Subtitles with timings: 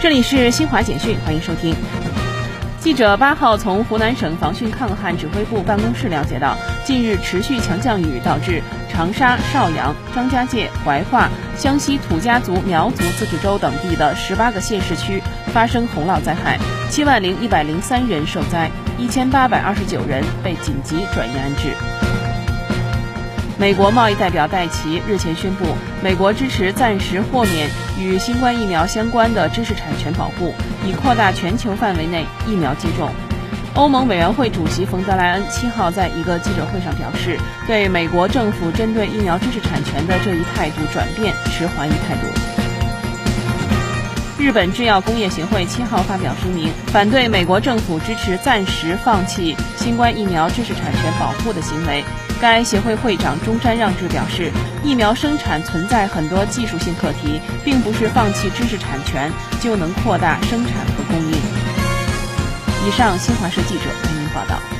[0.00, 1.74] 这里是新华简讯，欢迎收听。
[2.78, 15.20] 记者八号从湖南省防汛抗旱指挥部办公室了解到，近日持续强降雨导致长沙、邵阳、张家界、怀化、湘西土家族苗族自治州等地的十八个县市区
[15.52, 16.56] 发生洪涝灾害，
[16.88, 21.74] 七万零一百零三人受灾，一千八百二十九人被紧急转移安置。
[23.58, 25.64] 美国贸易代表戴奇日前宣布，
[26.00, 27.68] 美国支持暂时豁免
[27.98, 30.54] 与新冠疫苗相关的知识产权保护，
[30.86, 33.10] 以扩大全球范围内疫苗接种。
[33.74, 42.28] 欧盟委员会主席冯德莱恩七号在一个记者会上表示，对美国政府针对疫苗知识产权的这一态度转变持怀疑态度。
[44.38, 52.04] 日本制药工业协会七号发表声明，反对美国政府支持暂时放弃新冠疫苗知识产权保护的行为。
[52.40, 54.50] 该协会会长钟山让志表示，
[54.84, 61.32] 疫苗生产存在很多技术性课题，并不是放弃知识产权就能扩大生产和供应。
[62.86, 64.77] 以上，新华社记者为您报道。